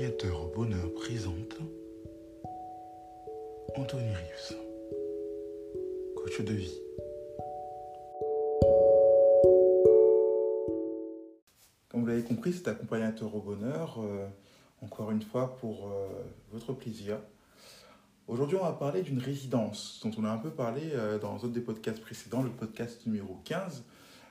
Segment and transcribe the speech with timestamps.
[0.00, 1.58] Accompagnateur au bonheur présente
[3.76, 4.56] Anthony Rives,
[6.16, 6.80] coach de vie.
[11.90, 14.26] Comme vous l'avez compris, c'est accompagnateur au bonheur, euh,
[14.80, 16.08] encore une fois pour euh,
[16.50, 17.18] votre plaisir.
[18.26, 21.48] Aujourd'hui, on va parler d'une résidence dont on a un peu parlé euh, dans un
[21.48, 23.84] des podcasts précédents, le podcast numéro 15.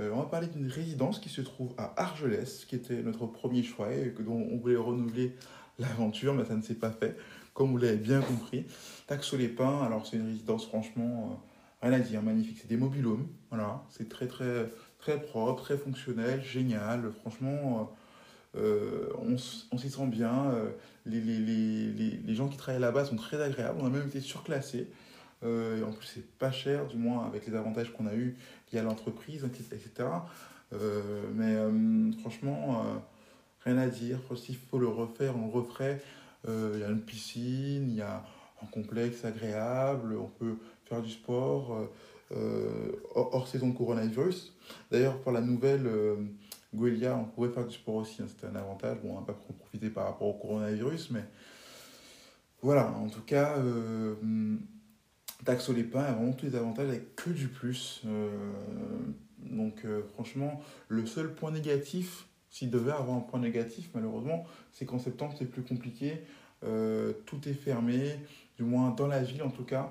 [0.00, 3.62] Euh, on va parler d'une résidence qui se trouve à Argelès, qui était notre premier
[3.62, 5.34] choix et dont on voulait renouveler
[5.78, 7.16] l'aventure, mais ça ne s'est pas fait,
[7.52, 8.64] comme vous l'avez bien compris.
[9.06, 11.40] Taxo-les-Pins, alors c'est une résidence franchement,
[11.82, 12.58] euh, rien à dire, magnifique.
[12.60, 17.12] C'est des mobilhomes, voilà, c'est très très propre, très fonctionnel, génial.
[17.20, 17.94] Franchement,
[18.56, 20.52] euh, on, s'y sent bien.
[21.06, 23.78] Les gens qui travaillent là-bas sont très agréables.
[23.80, 24.90] On a même été surclassés.
[25.42, 28.36] Euh, en plus, c'est pas cher, du moins avec les avantages qu'on a eu
[28.72, 30.08] liés à l'entreprise, etc.
[30.72, 33.02] Euh, mais euh, franchement,
[33.64, 34.18] rien à dire.
[34.36, 36.02] S'il faut le refaire, on le referait.
[36.46, 38.24] Il y a une piscine, il y a
[38.62, 41.88] un complexe agréable, on peut faire du sport
[43.14, 44.56] hors, saison coronavirus.
[44.90, 45.88] D'ailleurs, pour la nouvelle
[46.74, 48.98] Guelia, on pouvait faire du sport aussi, hein, c'était un avantage.
[49.02, 51.24] Bon, on n'a pas trop profité par rapport au coronavirus, mais
[52.62, 53.56] voilà, en tout cas,
[55.44, 58.02] Taxo les Pins a vraiment tous les avantages avec que du plus.
[58.06, 58.28] Euh,
[59.38, 64.84] donc, euh, franchement, le seul point négatif, s'il devait avoir un point négatif, malheureusement, c'est
[64.84, 66.22] qu'en septembre, c'est plus compliqué.
[66.64, 68.16] Euh, tout est fermé,
[68.58, 69.90] du moins dans la ville en tout cas.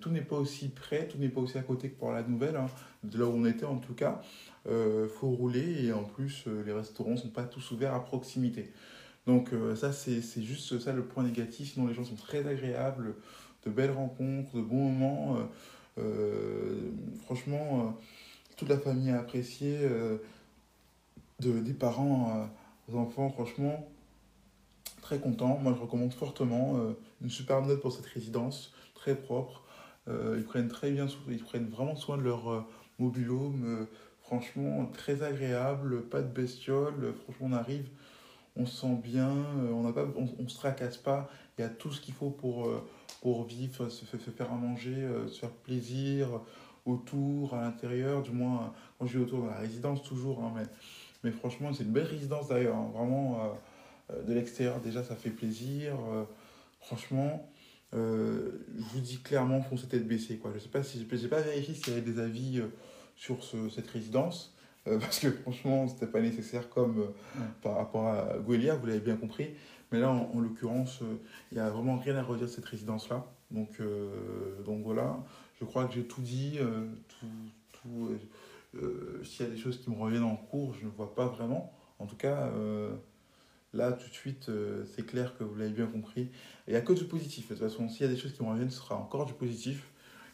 [0.00, 2.54] Tout n'est pas aussi près, tout n'est pas aussi à côté que pour la nouvelle,
[2.54, 2.66] hein,
[3.02, 4.20] de là où on était en tout cas.
[4.64, 8.70] Faut rouler et en plus, les restaurants sont pas tous ouverts à proximité.
[9.26, 11.72] Donc, ça, c'est juste ça le point négatif.
[11.72, 13.16] Sinon, les gens sont très agréables,
[13.64, 15.36] de belles rencontres, de bons moments.
[15.36, 15.42] Euh,
[15.98, 16.90] euh,
[17.24, 18.04] franchement, euh,
[18.56, 19.88] toute la famille a apprécié,
[21.40, 22.48] de, des parents
[22.88, 23.88] aux enfants, franchement,
[25.02, 25.58] très content.
[25.58, 26.78] Moi, je recommande fortement
[27.20, 29.64] une superbe note pour cette résidence, très propre.
[30.08, 32.64] Ils prennent très bien, ils prennent vraiment soin de leur
[33.00, 33.88] mobilhome.
[34.24, 37.04] franchement, très agréable, pas de bestiole.
[37.04, 37.88] euh, franchement, on arrive,
[38.56, 41.28] on se sent bien, euh, on pas, on, se tracasse pas.
[41.58, 42.82] Il y a tout ce qu'il faut pour, euh,
[43.44, 46.28] vivre, se, fa- se faire à manger, euh, se faire plaisir
[46.86, 50.42] autour, à l'intérieur, du moins quand je dis autour dans la résidence toujours.
[50.44, 50.64] hein, mais,
[51.24, 52.76] mais franchement, c'est une belle résidence d'ailleurs.
[52.76, 53.56] hein, vraiment,
[54.26, 55.94] de l'extérieur, déjà, ça fait plaisir.
[56.80, 57.48] franchement,
[57.92, 58.50] je
[58.92, 60.36] vous dis clairement, foncez tête baissée.
[60.36, 60.50] Quoi.
[60.54, 60.98] Je sais pas si
[61.28, 62.60] pas vérifié s'il y avait des avis
[63.16, 64.53] sur ce- cette résidence.
[64.86, 69.00] Euh, parce que franchement, c'était pas nécessaire comme euh, par rapport à Guelia, vous l'avez
[69.00, 69.50] bien compris.
[69.92, 71.16] Mais là, en, en l'occurrence, euh,
[71.52, 73.26] il n'y a vraiment rien à redire de cette résidence-là.
[73.50, 73.80] Donc,
[74.64, 75.16] donc voilà,
[75.60, 76.58] je crois que j'ai tout dit.
[77.06, 77.26] tout,
[77.70, 78.18] tout,
[79.22, 81.72] S'il y a des choses qui me reviennent en cours, je ne vois pas vraiment.
[82.00, 82.50] En tout cas,
[83.72, 84.50] là, tout de suite,
[84.92, 86.30] c'est clair que vous l'avez bien compris.
[86.66, 87.48] Il n'y a que du positif.
[87.48, 89.34] De toute façon, s'il y a des choses qui me reviennent, ce sera encore du
[89.34, 89.86] positif.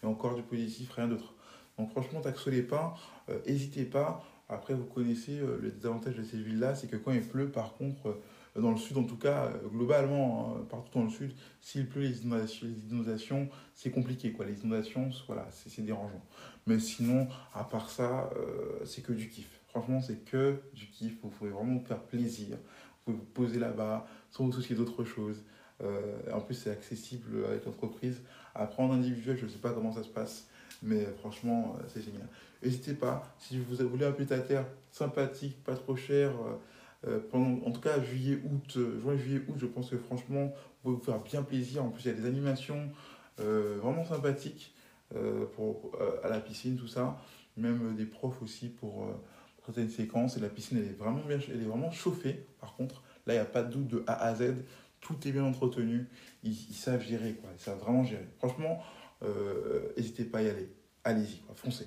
[0.02, 1.34] Et encore du positif, rien d'autre.
[1.80, 2.92] Donc franchement, les pins,
[3.30, 4.22] euh, n'hésitez pas.
[4.50, 7.74] Après, vous connaissez euh, le désavantage de ces villes-là, c'est que quand il pleut, par
[7.74, 8.08] contre,
[8.56, 11.88] euh, dans le sud en tout cas, euh, globalement, hein, partout dans le sud, s'il
[11.88, 14.32] pleut, les inondations, inondations c'est compliqué.
[14.32, 14.46] Quoi.
[14.46, 16.22] Les inondations, voilà, c'est dérangeant.
[16.66, 18.28] Mais sinon, à part ça,
[18.84, 19.48] c'est que du kiff.
[19.68, 21.14] Franchement, c'est que du kiff.
[21.22, 22.58] Vous pouvez vraiment vous faire plaisir.
[22.58, 25.42] Vous pouvez vous poser là-bas, sans vous soucier d'autre chose.
[26.30, 28.20] En plus, c'est accessible avec l'entreprise.
[28.54, 30.46] Après, en individuel, je ne sais pas comment ça se passe,
[30.82, 32.26] mais franchement, euh, c'est génial.
[32.62, 37.20] N'hésitez pas, si vous voulez un pied à terre sympathique, pas trop cher, euh, euh,
[37.30, 40.52] pendant, en tout cas juillet, août, juin, juillet, août, je pense que franchement, vous
[40.82, 41.84] pouvez vous faire bien plaisir.
[41.84, 42.90] En plus, il y a des animations
[43.38, 44.74] vraiment sympathiques
[45.56, 45.92] pour,
[46.22, 47.18] à la piscine, tout ça.
[47.56, 49.08] Même des profs aussi pour
[49.64, 50.36] certaines séquences.
[50.36, 53.02] Et la piscine, elle est vraiment, bien, chauffée, par contre.
[53.26, 54.56] Là, il n'y a pas de doute de A à Z.
[55.00, 56.06] Tout est bien entretenu.
[56.42, 57.48] Ils, savent gérer, quoi.
[57.56, 58.28] Ils savent vraiment gérer.
[58.38, 58.82] Franchement,
[59.96, 60.68] n'hésitez pas à y aller.
[61.04, 61.86] Allez-y, foncez.